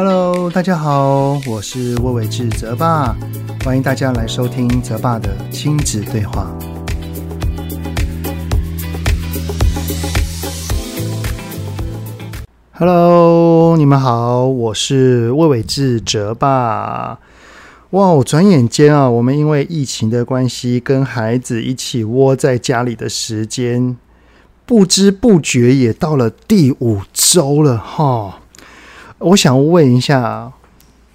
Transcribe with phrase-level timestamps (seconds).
[0.00, 3.16] Hello，大家好，我是魏伟志泽爸，
[3.64, 6.56] 欢迎大家来收听泽爸的亲子对话。
[12.74, 17.18] Hello，你们好，我是魏伟志泽爸。
[17.90, 23.96] 哇，我转眼间啊，我们因为疫情的关系，跟孩子一起窝在家里的时间，
[24.64, 28.42] 不知不觉也到了第五周了哈。
[29.18, 30.52] 我想问一下，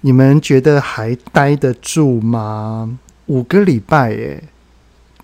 [0.02, 2.98] 你们觉得还待得住吗？
[3.26, 4.44] 五个礼拜耶，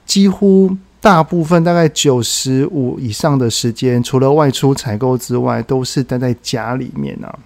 [0.06, 7.38] 几乎大部分大概九十五以上的时间，除了外出采购之外，都是待在家里面啊。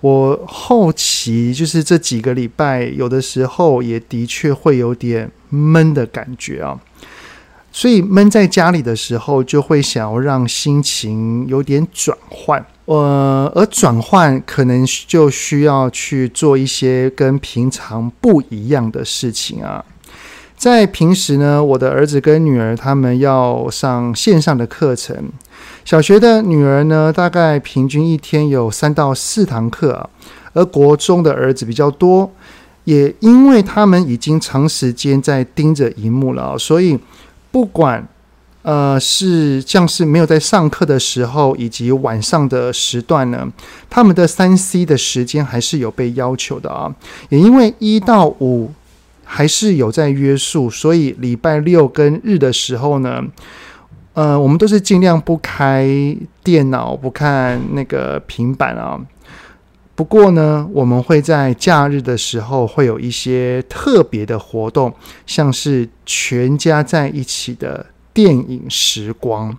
[0.00, 6.80] 我后期就是这几个礼拜，有的时候也的确会有点闷的感觉啊，
[7.70, 19.84] 所以闷在家里的时候，就会想要让心情有点转换，呃，而转换可能就需要去做一些跟平常不一样的事情啊。
[20.56, 25.30] 在平时呢，我的儿子跟女儿他们要上线上的课程。
[25.84, 30.08] 小学的女儿呢，大概平均一天有三到四堂课啊，
[30.52, 32.30] 而国中的儿子比较多。
[32.84, 36.98] 也因为他们已经长时间在盯着荧幕了，所以
[37.50, 38.06] 不管
[38.64, 43.48] 呃是像是没有在上课的时候，以及晚上的时段呢，
[43.88, 46.92] 他们的三 C 的时间还是有被要求的啊。
[47.28, 48.72] 也因为一到五。
[49.26, 53.24] 还是有在约束，所以礼拜六跟日的时候呢，
[54.12, 55.88] 呃，我们都是尽量不开
[56.44, 59.00] 电脑、不看那个平板啊。
[59.94, 64.94] 不过呢，我们会在假日的时候会有一些特别的活动，
[65.26, 69.54] 像是全家在一起的电影时光。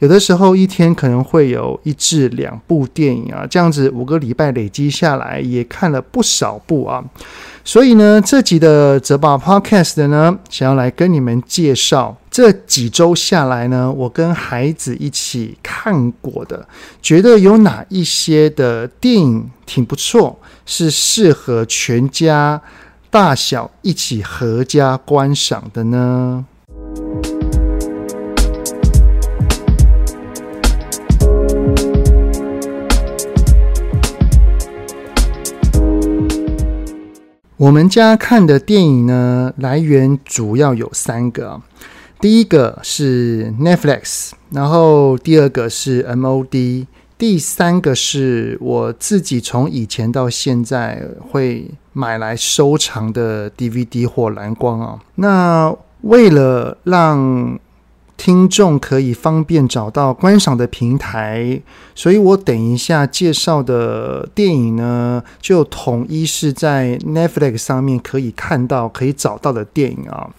[0.00, 7.02] 有的时候一天可能会有一至两部电影啊，这样子五个礼拜累积下来也看了不少部啊。
[7.64, 16.68] 所以呢，这集的泽爸 Podcast 呢，想要来跟你们介绍这几周下来呢，我跟孩子一起看过的，
[17.00, 22.60] 觉得有哪一些的电影挺不错，是适合全家
[23.08, 26.44] 大小一起合家观赏的呢？
[37.56, 41.62] 我们家看的电影呢，来源主要有三个，
[42.20, 51.00] 第一个是 Netflix，然后第二个是 MOD，第三个是我自己从以前到现在
[51.30, 54.98] 会买来收藏的 DVD 或蓝光啊。
[55.14, 57.56] 那为了让
[58.16, 61.60] 听众可以方便找到观赏的平台，
[61.94, 70.30] 所以我等一下介绍的电影呢，就统一是在 Netflix 上面可以看到、可以找到的电影啊。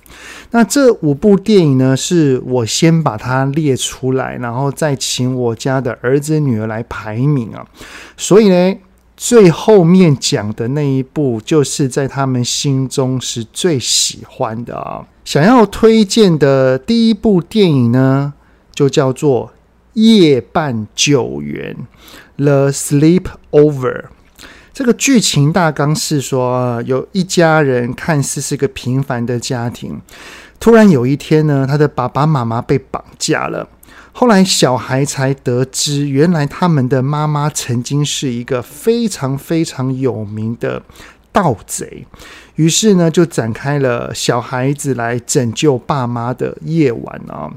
[0.52, 7.66] 那这五部电影呢，是我先把它列出来，然后再请我家的儿子女儿来排名啊。
[8.16, 8.76] 所以呢，
[9.18, 15.08] 最后面讲的那一部，就是在他们心中是最喜欢的啊。
[15.24, 18.34] 想要推荐的第一部电影呢，
[18.74, 19.48] 就叫做
[19.94, 21.76] 《夜半救援》
[22.44, 24.06] （The Sleepover）。
[24.74, 30.02] 这个剧情大纲是说，有一家人看似是个平凡的家庭，
[30.60, 33.70] 突然有一天呢，他的爸爸妈妈被绑架了。
[34.18, 40.82] 后来小孩才得知，原来他们的妈妈曾经是一个非常非常有名的
[41.34, 42.08] 盗贼。
[42.56, 47.52] 于是呢，就展开了小孩子来拯救爸妈的夜晚啊！《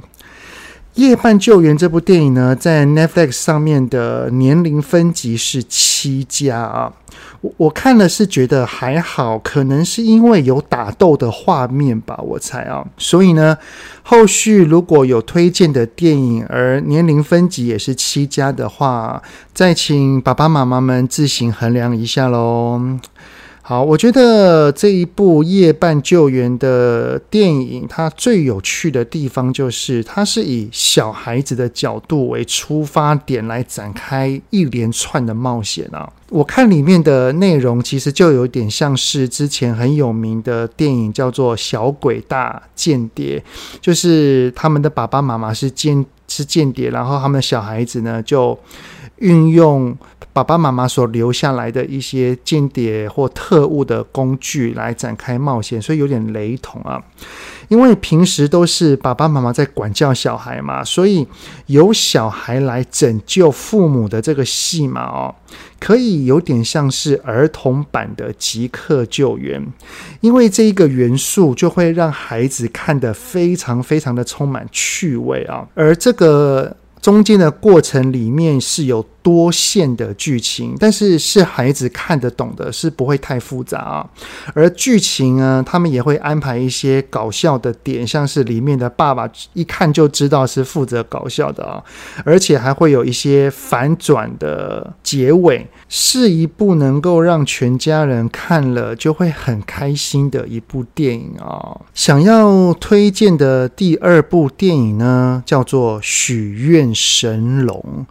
[0.95, 6.93] 夜半救援》这部电影呢，在 Netflix 上面的年龄分级是七加啊。
[7.41, 12.85] 我我看了是觉得还好，可能是因为有打斗的画面吧，我猜啊。
[12.97, 13.57] 所以呢，
[14.03, 19.23] 后续如果有推荐的电影，而年龄分级也是七加的话，
[19.53, 22.81] 再请爸爸妈妈们自行衡量一下喽。
[23.69, 36.11] 好，我觉得这一部《夜半救援》的电影，它最有趣的地方就是，它是以小孩子的角度为出发点来展开一连串的冒险啊。
[36.31, 43.39] 我看里面的内容，其实就有点像是之前很有名的电影，叫做《小鬼大间谍》，
[43.83, 48.59] 就是他们的爸爸妈妈是间是间谍，然后他们的小孩子呢就
[49.17, 49.95] 运用。
[50.39, 57.03] 爸爸妈妈所留下来的一些间谍或特务的工具来展开冒险，所以有点雷同啊。
[57.67, 61.27] 因为平时都是爸爸妈妈在管教小孩嘛，所以
[61.67, 65.35] 由小孩来拯救父母的这个戏码哦，
[65.81, 69.61] 可以有点像是儿童版的即刻救援，
[70.21, 79.05] 因为这一个元素就会让孩子看得非常非常的充满趣味啊，而这个中间的过程里面是有。
[79.29, 84.09] 多线的剧情，但是是孩子看得懂的，是不会太复杂啊。
[84.55, 91.85] 而剧情呢，他们也会安排一些搞笑的点，像是里面的爸爸一看就知道是负责搞笑的啊，
[92.25, 101.83] 而且还会有一些反转的结尾，是一部能够让全家人看了就会很开心的一部电影啊。
[101.93, 108.07] 想要推荐的第二部电影呢，叫做《许愿神龙》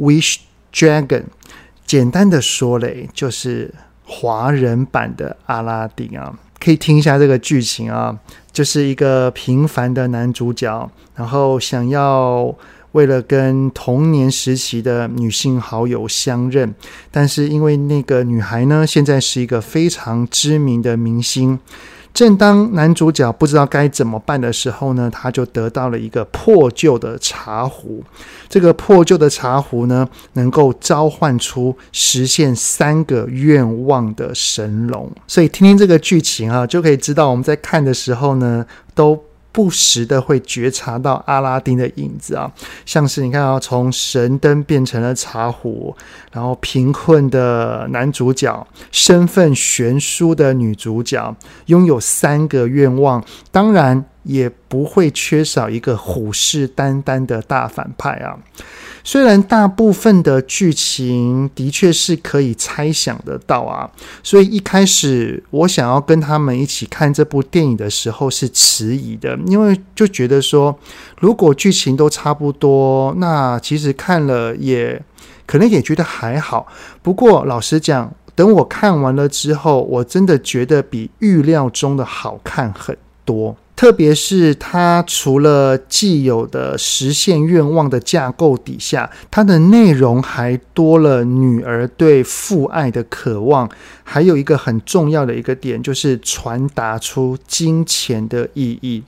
[0.00, 0.36] （Wish）。
[0.72, 1.24] Dragon，
[1.86, 3.72] 简单的说嘞，就是
[4.04, 8.18] 华人版的阿拉丁啊，可以听一下这个剧情啊，
[8.52, 12.54] 就是一个平凡的男主角，然后想要
[12.92, 16.74] 为了跟童年时期的女性好友相认，
[17.10, 21.58] 但是因为那个女孩呢，现在是一个非常知名的明星。
[22.12, 28.02] 正当男主角不知道该怎么办的时候呢，他就得到了一个破旧的茶壶。
[28.48, 35.10] 这个破旧的茶壶呢，能够召唤出实现三个愿望的神龙。
[35.26, 39.18] 所以听听这个剧情啊，就可以知道我们在看的时候呢，都。
[39.52, 42.50] 不时的会觉察到阿拉丁的影子啊，
[42.86, 45.94] 像是你看啊，从神灯变成了茶壶，
[46.32, 51.34] 然后贫困的男主角，身份悬殊的女主角，
[51.66, 58.38] 拥有三个愿望，当然也不会缺少一个虎视眈眈的大反派啊。
[59.02, 63.90] 虽然大部分的剧情的确是可以猜想得到啊，
[64.22, 70.78] 所以一开始我想要跟他们一起看这部电影的时候是迟疑的，因为就觉得说，
[71.18, 75.02] 如果剧情都差不多，那其实看了也
[75.46, 76.66] 可能也觉得还好。
[77.00, 82.94] 不过老实讲，等我看完了之后，我真的觉得比预料中的好看很
[83.24, 83.56] 多。
[83.80, 93.66] 特别是它除了既有的实现愿望的架构底下，它的内容还多了女儿对父爱的渴望，
[94.04, 99.02] 还有一个很重要的一个点，就是传达出金钱的意义。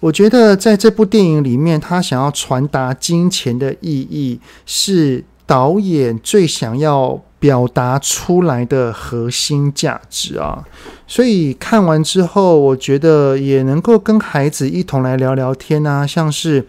[0.00, 10.64] 我觉得在这部电影里面，他想要传达金钱的意义，是导演最想要表达出来的核心价值啊，
[11.06, 16.66] 所以看完之后，我觉得也能够跟孩子一同来聊聊天啊，像是，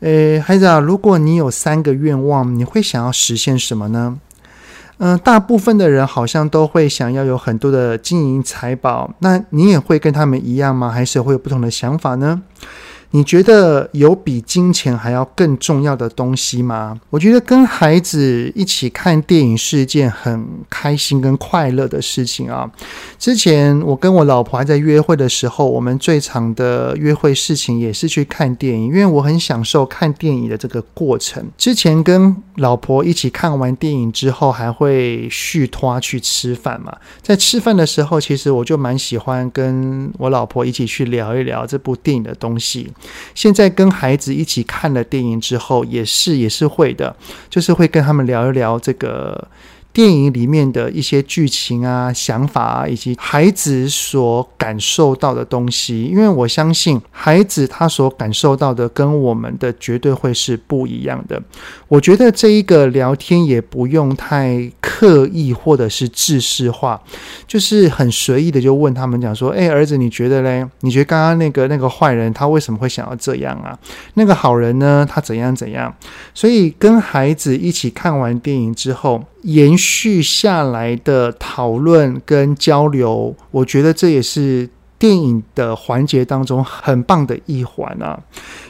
[0.00, 4.18] 诶，孩子啊，如果你有三个愿望，你会想要实现什么呢？
[5.00, 10.90] 嗯、大部分的人好像都会想要有很多的金银财宝，那你也会跟他们一样吗？
[10.90, 12.42] 还是会有不同的想法呢？
[13.10, 17.00] 你觉得有比金钱还要更重要的东西吗？
[17.10, 22.70] 我觉得跟孩子一起看电影是一件很开心跟快乐的事情啊。
[23.18, 31.42] 之前我跟我老婆还在约会的时候，我们最长的约会事情也是去看电影，因为我很享受看电影的这个过程。
[31.56, 36.94] 之前跟老婆一起看完电影之后，还会续拖去吃饭嘛。
[37.22, 42.92] 在吃饭的时候，其实我就蛮喜欢跟我老婆一起去聊一聊这部电影的东西。
[43.34, 47.14] 现在跟孩子一起看了电影之后，也是也是会的，
[47.48, 49.48] 就是会跟他们聊一聊这个。
[49.98, 61.42] 电影里面的一些剧情啊、想法啊，以及孩子所感受到的东西，因为我相信孩子他所感受到的跟我们的绝对会是不一样的。
[61.88, 67.02] 我觉得这一个聊天也不用太刻意或者是制式化，
[67.48, 70.64] 就是很随意的就问他们讲说：“哎，儿子，你觉得嘞？
[70.82, 73.76] 你觉得刚刚那个那个坏人他为什么会想要这样啊？
[74.14, 75.04] 那个好人呢？
[75.10, 75.92] 他怎样怎样？”
[76.32, 88.20] 所以跟孩子一起看完电影之后，延续下来的讨论跟交流，我觉得这也是电影的环节当中很棒的一环啊。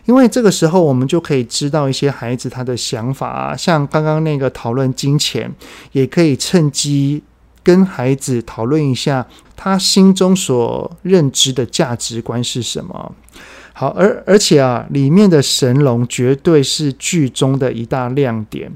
[0.04, 5.52] 因为这个时候我们就可以知道一些孩子他的想法啊，像刚刚那个讨论金钱，
[5.90, 7.24] 也可以趁机
[7.64, 13.12] 跟孩子讨论一下他心中所认知的价值观是什么。
[13.72, 18.70] 好，而而且啊，里面的神龙绝对是剧中的一大亮点。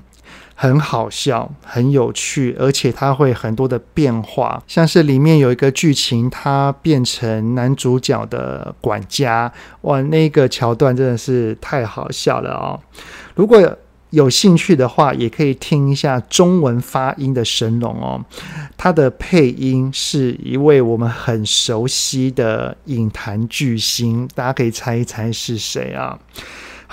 [0.63, 12.79] 很好笑，很有趣，而且它会很多的变化，像是里面有一个剧情，它变成男主角的管家，哇，那个桥段真的是太好笑了哦！
[13.35, 13.77] 如果
[14.11, 18.25] 有兴趣的话，也可以听一下中文发音的神龙哦。
[18.77, 26.17] 他的配音是一位我们很熟悉的影坛巨星，大家可以猜一猜是谁啊？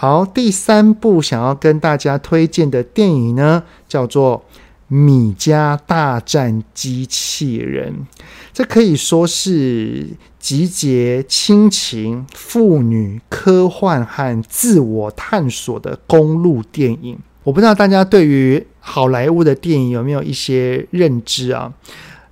[0.02, 4.38] 好，第三部想要跟大家推荐的电影呢，叫做
[4.88, 7.92] 《米家大战机器人》。
[8.54, 10.08] 这可以说是
[10.40, 17.20] 集结亲情、父女、科幻和自我探索的公路电影。
[17.44, 21.74] 我不知道大家对于好莱坞的电影有没有一些认知啊？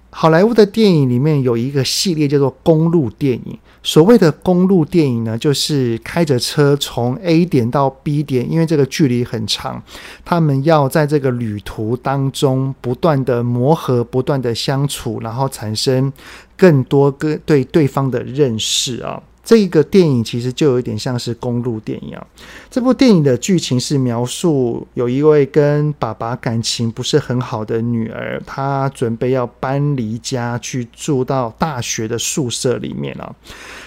[0.09, 3.59] 好莱坞的电影里面有一个系列叫做公路电影。
[3.87, 9.81] 所谓的公路电影呢，就是开着车从 A 点到 B 点，因为这个距离很长，
[10.25, 16.11] 他们要在这个旅途当中不断的磨合、不断的相处，然后产生
[16.57, 19.23] 更多个对对方的认识啊。
[19.47, 22.27] 这个电影其实就有点像是公路电影啊。
[22.69, 33.33] 这部电影的剧情是描述有一位跟爸爸感情不是很好的女儿，她准备要搬离家去住到大学的宿舍里面啊。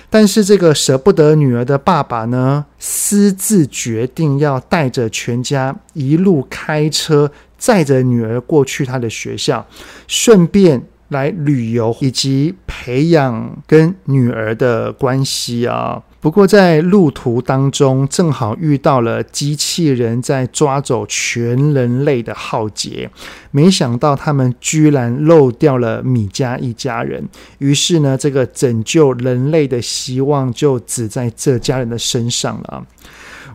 [0.08, 9.66] 但是这个舍不得女儿的爸爸呢，私自决定要带着全家一路开车载着女儿过去她的学校，
[10.08, 10.82] 顺便。
[11.10, 16.02] 来旅游以及培养跟女儿的关系啊。
[16.20, 23.10] 不过在路途当中，正好遇到了机器人在抓走全人类的浩劫。
[23.50, 27.26] 没想到他们居然漏掉了米家一家人。
[27.56, 32.84] 于是呢，这个拯救人类的希望就只在这家人的身上了。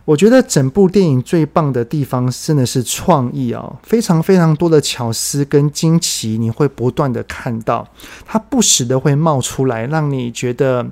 [0.06, 7.86] 我觉得整部电影最棒的地方真的是创意哦，非常非常多的巧思跟惊奇，你会不断的看到，
[8.24, 10.86] 它不时的会冒出来，让你觉得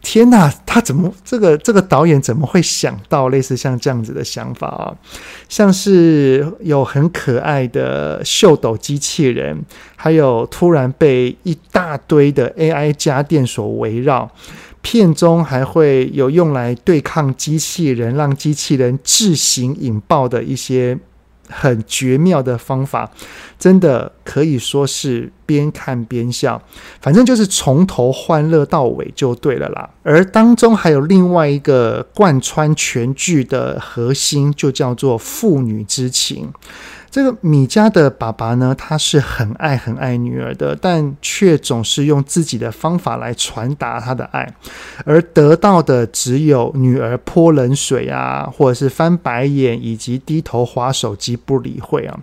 [0.00, 4.94] 天哪，他怎么这个这个导演怎么会想到类似像这样子的想法啊？
[5.48, 9.60] 像是有很可爱的秀逗机器人，
[9.96, 14.30] 还有突然被一大堆的 AI 家电所围绕。
[14.82, 20.98] 片中还会有用来对抗机器人，让机器人自行引爆的一些
[21.48, 23.10] 很绝妙的方法，
[23.58, 26.60] 真的可以说是边看边笑，
[27.00, 29.88] 反正就是从头欢乐到尾就对了啦。
[30.02, 36.50] 而当中还有另外一个贯穿全剧的核心，就叫做父女之情。
[37.12, 44.50] 这个米家的爸爸呢，他是很爱很爱女儿的，但却总是用自己的方法来传达他的爱，
[45.04, 52.18] 而得到的只有女儿泼冷水啊，或者是翻白眼，以及低头滑手机不理会啊。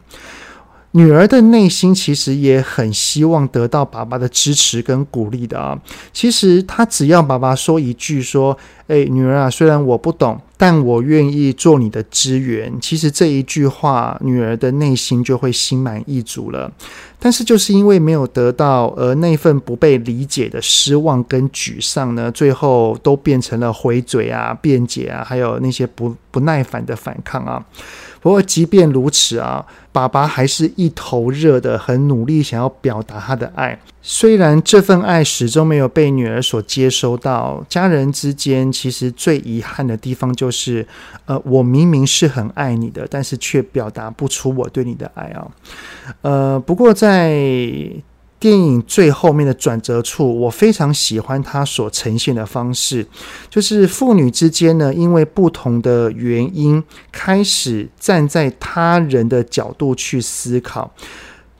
[0.93, 5.79] 女儿的内心其实也很希望得到爸爸的支持跟鼓励的啊。
[6.11, 12.69] 其实她只要爸爸说一句说：“诶，女儿啊，虽然我不懂。”但我愿意做你的支援。
[12.81, 16.69] 其实这一句话，女儿的内心就会心满意足了。
[17.17, 27.63] 但是就是因为没有得到，而那份不被理解的失望跟沮丧呢，最后都变成了回嘴啊、辩解啊，还有那些不不耐烦的反抗啊。
[28.21, 33.79] 不过即便如此啊，爸爸还是一头热的，很努力想要表达他的爱。
[34.01, 40.85] 虽然这份爱始终没有被女儿所接收到，家人之间其实最遗憾的地方就是，
[41.25, 45.47] 呃，我明明是很爱你的，但是却表达不出我对你的爱啊。
[46.21, 47.31] 呃，不过在
[48.39, 53.05] 电影最后面的转折处，我非常喜欢它所呈现的方式，
[53.49, 56.81] 就是父女之间呢，因为不同的原因，
[57.11, 60.89] 开始站在他人的角度去思考，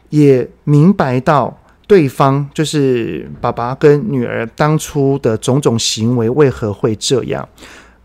[0.09, 7.45] 也明白到对方就是爸爸跟女儿当初的种种行为为何会这样，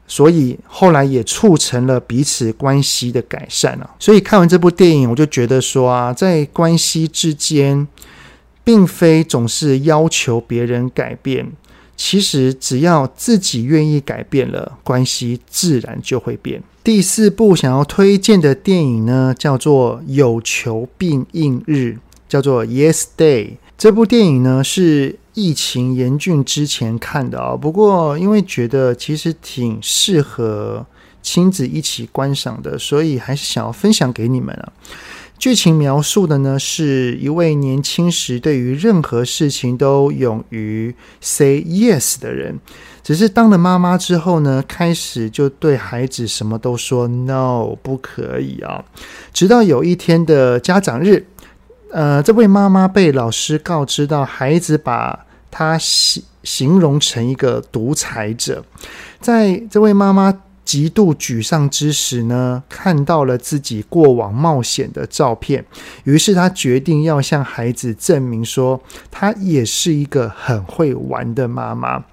[0.08, 3.88] 所以后来也促成了彼此关系的改善啊。
[4.00, 7.86] 所以看完这部电影，我就觉得说啊，在关系之间。
[8.64, 11.52] 并非总是要求别人改变，
[11.96, 16.62] 其实只要自己愿意改变了，关系自然就会变。
[16.82, 23.44] 第四部想要推荐的电影呢，叫做《有求必应日》，叫做《Yes Day》。
[23.76, 30.86] 这部电影呢是疫情严峻之前看的啊、不过因为觉得其实挺适合
[31.22, 34.72] 亲子一起观赏的，所以还是想要分享给你们啊。
[35.44, 42.58] 剧情描述的呢，是一位年轻时对于任何事情都勇于 say yes 的人，
[43.02, 48.82] 只是当了妈妈之后呢，开始就对孩子什么都说 no，不可以啊。
[49.34, 51.26] 直到有一天的家长日，
[51.90, 58.64] 呃，这位妈妈被老师告知到，孩子把她形形容成一个独裁者，
[59.20, 60.40] 在这位妈妈。
[60.64, 65.64] 极度沮丧之时呢，看到了自己过往冒险的照片，
[66.04, 68.80] 于是他决定要向孩子证明说，
[69.10, 72.04] 他也是一个很会玩的妈妈。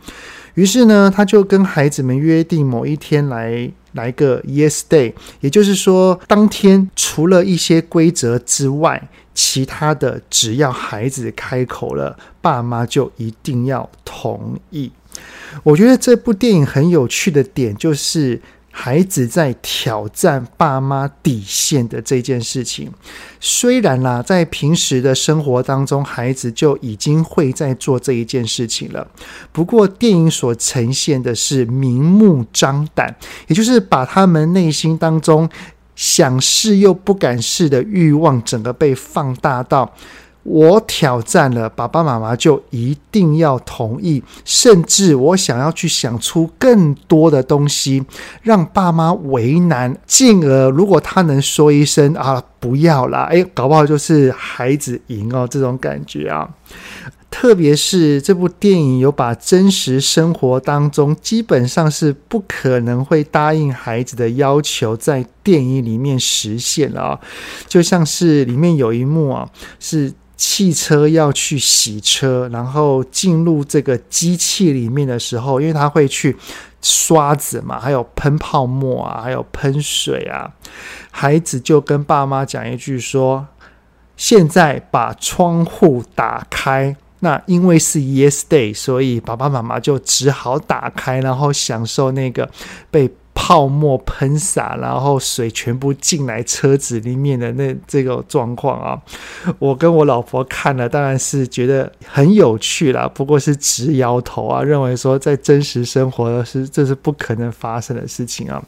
[0.56, 14.92] 于是呢，他就跟孩子们约定某一天来来个 Yes Day，也就是说，当天除了一些规则之外，其他的只要孩子开口了，爸妈就一定要同意。
[15.64, 22.90] 我觉得这部电影很有趣的点就是，孩子在挑战爸妈底线的这件事情。
[23.42, 29.06] 虽然啦，在平时的生活当中，孩子就已经会在做这一件事情了。
[29.52, 33.14] 不过，电影所呈现的是明目张胆，
[33.48, 35.50] 也就是把他们内心当中
[35.98, 39.94] 想试又不敢试的欲望，整个被放大到。
[40.44, 48.04] 我挑战了，爸爸妈妈就一定要同意，甚至我想要去想出更多的东西，
[48.42, 56.50] 让爸妈为难，进而如果他能说一声啊，不要啦，诶，搞不好就是孩子赢哦，这种感觉啊。
[57.30, 67.20] 特别是这部电影有把真实生活当中基本上是不可能会答应孩子的要求，在电影里面实现了啊，
[67.68, 69.48] 就像是里面有一幕啊，
[69.80, 70.12] 是。
[70.44, 76.36] 汽车要去洗车，然后进入这个机器里面的时候，因为他会去
[76.82, 80.52] 刷子嘛，还有喷泡沫啊，还有喷水啊。
[81.12, 83.46] 孩子就跟爸妈讲一句说
[84.18, 92.50] ：“现在把窗户打开。”那因为是 Yes Day，所以爸爸妈妈就只好打开，然后享受那个
[92.90, 93.12] 被。
[93.34, 99.02] 泡沫喷洒，然后水全部进来车子里面的那这个状况啊，
[99.58, 108.62] 我跟我老婆看了，当然是觉得很有趣啦，不过是直摇头啊，认为说在真实生活是这是不可能发生的事情啊。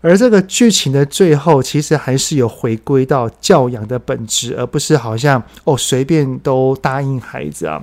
[0.00, 7.80] 而这个剧情的最后，其实还是有回归到教养的本质，而不是好像哦随便都答应孩子啊。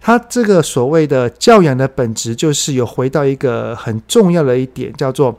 [0.00, 5.38] 他这个所谓的教养的本质，就是有回到一个很重要的一点，叫做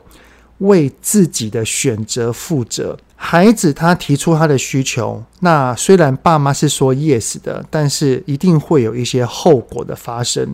[0.58, 2.96] 为自己的选择负责。
[3.16, 10.52] 孩子他提出他的需求，那虽然爸妈是说 yes 的，但是一定会有一些后果的发生。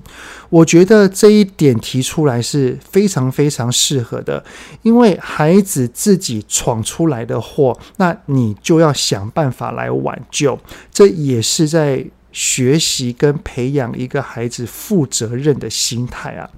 [0.50, 4.44] 我觉得这一点提出来是非常非常适合的，
[4.83, 10.59] 因为孩子自己闯出来的祸，那你就要想办法来挽救。
[10.92, 12.04] 这也是在。
[12.32, 16.48] 学习跟培养一个孩子负责任的心态啊，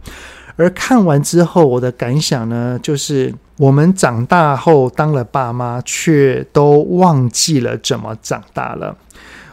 [0.56, 8.96] 而看完之后，我的感想呢，就是我们长大后当了爸妈，却都忘记了怎么长大了。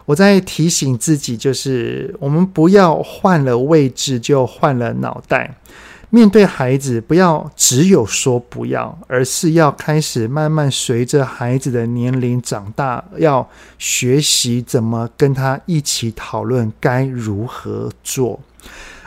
[0.06, 5.56] 我在提醒自己，就是我们不要换了位置就换了脑袋。
[6.10, 13.46] 面对孩子，不要只有说不要，而是要开始慢慢随着孩子的年龄长大，要
[13.78, 18.40] 学习怎么跟他一起讨论该如何做。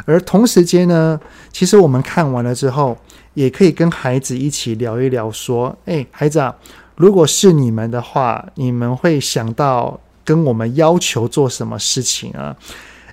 [0.04, 1.18] 而同时间呢，
[1.50, 2.96] 其实我们看完了之后，
[3.32, 6.54] 也可以跟孩子一起聊一聊，说：“诶，孩子啊，
[6.96, 12.54] 如果是你们的话，你们会想到跟我们要求做什么事情啊？”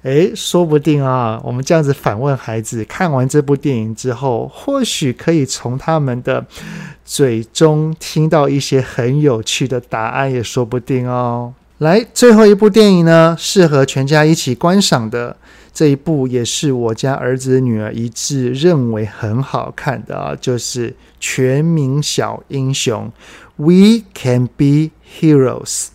[0.08, 6.46] 诶，说不定啊，我们这样子反问孩子，看完这部电影之后，或许可以从他们的
[7.04, 11.54] 嘴中听到一些很有趣的答案，也说不定哦。
[11.80, 15.36] 来，最后一部电影呢，适合全家一起观赏的
[15.74, 23.12] 这一部，也是我家儿子女儿一致认为很好看的啊，就是《全民小英雄》
[23.58, 25.88] ，We Can Be Heroes。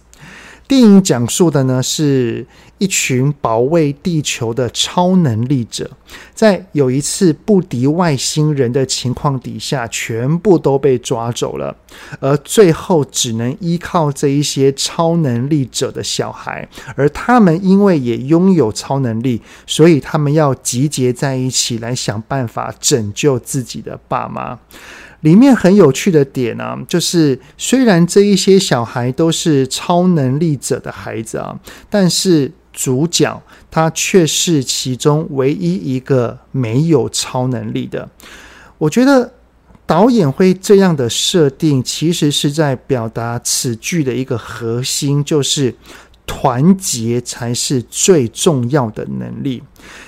[0.68, 2.46] 电影讲述的呢，是
[2.82, 5.88] 一群保卫地球的超能力者，
[6.34, 11.76] 在有一次不敌外星人的情况底下，全部都被抓走了，
[12.18, 24.58] 而最后只能依靠这一些超能力者的小孩，而他们因为也拥有超能力，所以他们要集结在一起来想办法拯救自己的爸妈。
[25.20, 31.56] 里面很有趣的点呢、就是虽然这一些小孩都是超能力者的孩子啊，
[31.88, 38.08] 但是主角他却是其中唯一一个没有超能力的。
[38.78, 39.32] 我觉得
[39.86, 45.74] 导演会这样的设定，其实是在表达此剧的一个核心，就是
[46.26, 49.62] 团结才是最重要的能力。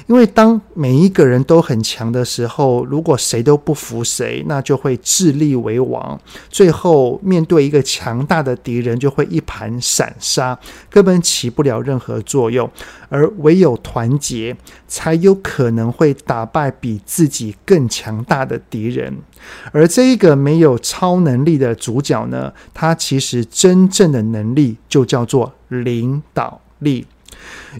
[0.07, 10.59] 因为当每一个人都很强的时候，如果谁都不服谁，那就会自立为王，最后面对一个强大的敌人，就会一盘散沙，
[10.91, 12.71] 根本起不了任何作用。
[13.09, 14.57] 而唯有团结，
[14.89, 19.17] 才有可能会打败比自己更强大的敌人。
[19.73, 27.07] 而这一个没有超能力的主角呢，他其实真正的能力就叫做领导力。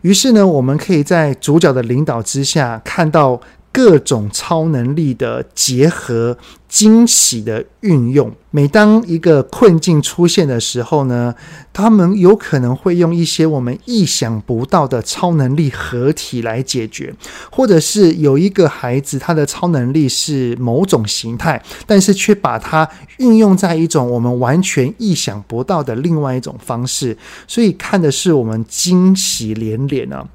[0.03, 3.41] 于是呢，我们可以在主角的领导之下，看到
[3.75, 6.39] 各种超能力的结合。
[6.67, 8.33] 惊喜的运用。
[8.51, 11.33] 每当一个困境出现的时候呢，
[11.73, 17.15] 他们有可能会用一些我们意想不到的超能力合体来解决，
[17.49, 30.27] 或者是有一个孩子他的超能力是某种形态，但是却把它运用在一种我们完全意想不到的另外一种方式，所以看的是我们惊喜连连啊。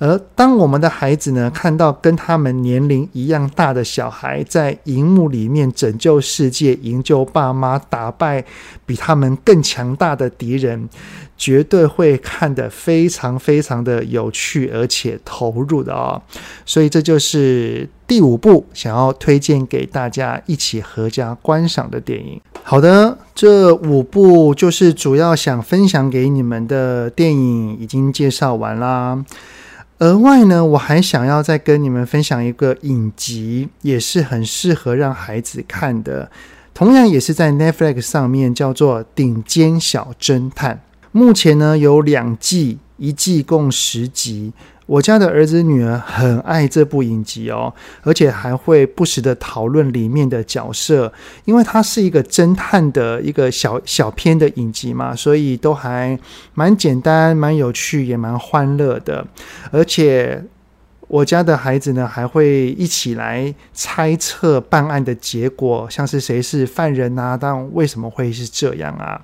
[0.00, 8.42] 而当我们的孩子呢，看到跟他们年龄一样大的小孩在荧幕里面拯救世界、营救爸妈、打败
[8.86, 10.88] 比他们更强大的敌人，
[11.36, 16.22] 绝对会看得非常非常的有趣，而且投入的哦。
[16.64, 22.40] 所以这就是第五部想要推荐给大家一起合家观赏的电影。
[22.62, 29.22] 好的，这五部就是主要想分享给你们的电影，已经介绍完啦。
[30.00, 36.30] 额外呢，我还想要再跟你们分享一个影集，也是很适合让孩子看的，
[36.72, 40.76] 同样也是在 Netflix 上面，叫做《顶尖小侦探》。
[41.12, 44.54] 目前呢有两季，一季共十集。
[44.90, 47.72] 我家的儿子女儿很爱这部影集哦，
[48.02, 51.12] 而且还会不时的讨论里面的角色，
[51.44, 56.18] 因为它是一个侦探的一个小小片的影集嘛，所以都还
[56.54, 59.24] 蛮简单、蛮有趣，也蛮欢乐的。
[59.70, 60.42] 而且
[61.06, 67.38] 我家的孩子呢，还会一起来猜测办案的结果，像是谁是犯人啊？
[67.40, 69.20] 但为什么会是这样啊？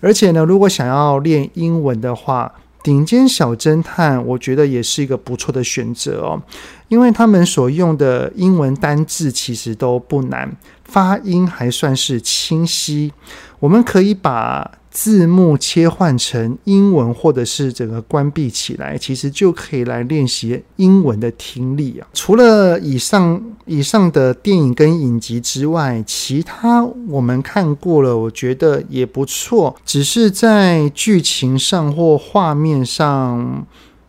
[0.00, 2.50] 而且呢，如果想要练英文的话，
[2.86, 6.40] 顶尖小侦探，我觉得也是一个不错的选择哦，
[6.86, 10.48] 因为他们所用的英文单字其实都不难，
[10.84, 13.12] 发音还算是清晰，
[13.58, 22.08] 我们可以把字幕切换成英文，或者是整个关闭起来，其实就可以来练习英文的听力啊。
[22.14, 33.66] 除了以上以上的电影跟影集之外，其他我们看过了，我觉得也不错，只是在剧情上或画面上。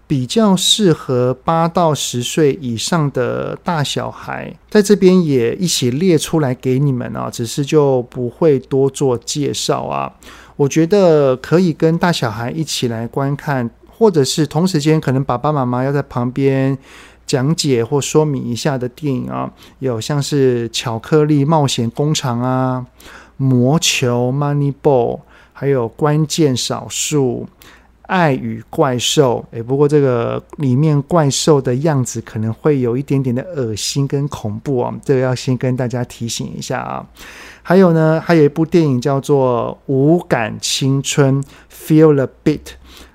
[0.10, 10.14] 比较适合八到十岁以上的大小孩，在这边也一起列出来给你们啊，只是就不会多做介绍啊。
[10.58, 16.78] 我觉得可以跟大小孩一起来观看，或者是同时间可能爸爸妈妈要在旁边
[17.26, 22.86] 讲解或说明一下的电影啊，有像是《巧克力冒险工厂》啊，
[23.38, 25.20] 《魔球》（Moneyball），
[25.54, 27.48] 还有《关键少数》。
[28.08, 37.06] 爱与怪兽，诶，不过这个里面怪兽的样子可能会有一点点的恶心跟恐怖哦，这个要先跟大家提醒一下啊。
[37.62, 42.62] 还有呢，还有一部电影叫做《无感青春》（Feel the Beat）。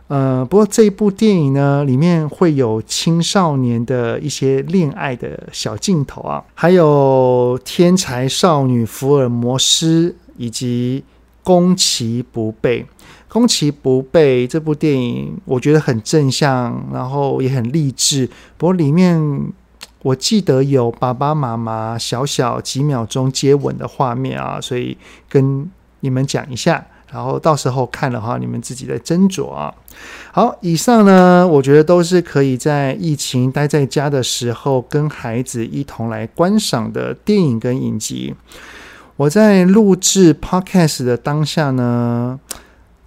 [0.08, 11.02] 呃，不过这一部电影呢，里面会有青少年的一些恋爱的小镜头啊，还有天才少女福尔摩斯以及
[11.42, 12.84] 攻其不备。
[13.32, 18.28] 攻其不备这部电影，我觉得很正向，然后也很励志。
[18.58, 19.18] 不过里面
[20.02, 24.98] 我记得有爸爸妈妈小小几秒钟接吻的画面啊，所以
[25.30, 25.66] 跟
[26.00, 26.84] 你们讲一下。
[27.10, 29.72] 然后到时候看的话，你们自己再斟酌啊。
[30.30, 38.34] 好，以上呢，我觉得都是可以在疫情待在家的时候，跟孩子一同来观赏的电影跟影集。
[39.16, 42.38] 我在录制 Podcast 的当下呢。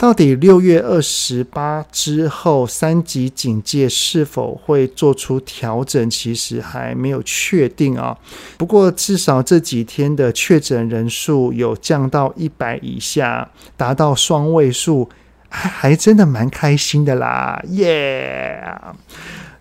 [0.06, 6.08] 到底六月二十八之后三级警戒是否会做出调整？
[6.08, 8.16] 其实还没有确定啊。
[8.56, 15.10] 不过至少这几天的确诊人数有降到一百以下，达到双位数，
[15.50, 18.64] 还还真的蛮开心的啦，耶、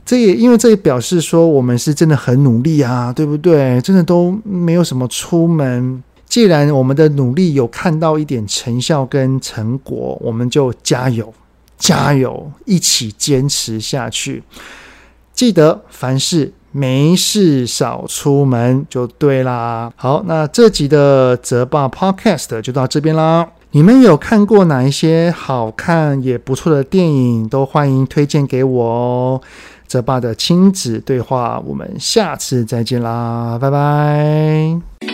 [0.04, 3.80] 这也因为这也表示说我们是真的很努力啊，对不对？
[3.80, 6.02] 真的都没有什么出门。
[6.34, 11.32] 既然我们的努力有看到一点成效跟成果，我们就加油，
[11.78, 14.42] 加油，一起坚持下去。
[15.32, 19.92] 记得凡事没事少出门就对啦。
[19.94, 23.48] 好，那这集的泽爸 Podcast 就到这边啦。
[23.70, 29.40] 你们有看过哪一些好看也不错的电影，都欢迎推荐给我哦。
[29.86, 35.13] 泽爸的亲子对话，我们下次再见啦，拜拜。